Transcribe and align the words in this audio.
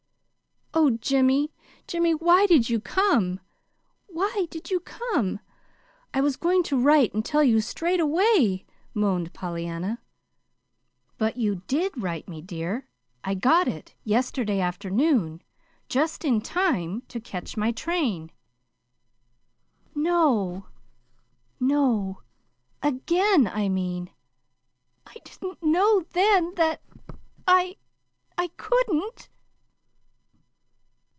"Oh, 0.73 0.89
Jimmy, 0.91 1.51
Jimmy, 1.85 2.13
why 2.15 2.45
did 2.45 2.69
you 2.69 2.79
come, 2.79 3.41
why 4.07 4.47
did 4.49 4.71
you 4.71 4.79
come? 4.79 5.41
I 6.13 6.21
was 6.21 6.37
going 6.37 6.63
to 6.63 6.81
write 6.81 7.13
and 7.13 7.25
tell 7.25 7.43
you 7.43 7.59
straight 7.59 7.99
away," 7.99 8.65
moaned 8.93 9.33
Pollyanna. 9.33 9.99
"But 11.17 11.35
you 11.35 11.55
did 11.67 12.01
write 12.01 12.29
me, 12.29 12.41
dear. 12.41 12.87
I 13.21 13.33
got 13.35 13.67
it 13.67 13.95
yesterday 14.05 14.61
afternoon, 14.61 15.41
just 15.89 16.23
in 16.23 16.39
time 16.39 17.01
to 17.09 17.19
catch 17.19 17.57
my 17.57 17.73
train." 17.73 18.31
"No, 19.93 20.67
no; 21.59 22.21
AGAIN, 22.81 23.45
I 23.45 23.67
mean. 23.67 24.09
I 25.05 25.15
didn't 25.25 25.61
know 25.61 26.05
then 26.13 26.55
that 26.55 26.81
I 27.45 27.75
I 28.37 28.47
couldn't." 28.55 29.27